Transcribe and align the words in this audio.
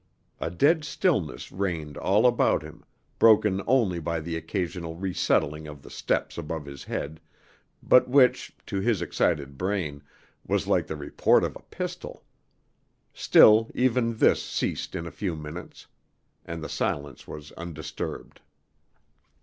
A 0.39 0.49
dead 0.49 0.83
stillness 0.83 1.51
reigned 1.51 1.95
all 1.95 2.25
about 2.25 2.63
him, 2.63 2.83
broken 3.19 3.61
only 3.67 3.99
by 3.99 4.19
the 4.19 4.35
occasional 4.35 4.95
resettling 4.95 5.67
of 5.67 5.83
the 5.83 5.91
steps 5.91 6.39
above 6.39 6.65
his 6.65 6.85
head, 6.85 7.19
but 7.83 8.07
which, 8.07 8.51
to 8.65 8.79
his 8.79 9.03
excited 9.03 9.59
brain, 9.59 10.01
was 10.43 10.65
like 10.65 10.87
the 10.87 10.95
report 10.97 11.43
of 11.43 11.55
a 11.55 11.61
pistol; 11.69 12.23
still 13.13 13.69
even 13.75 14.17
this 14.17 14.41
ceased 14.41 14.95
in 14.95 15.05
a 15.05 15.11
few 15.11 15.35
minutes, 15.35 15.85
and 16.45 16.63
the 16.63 16.67
silence 16.67 17.27
was 17.27 17.51
undisturbed. 17.51 18.41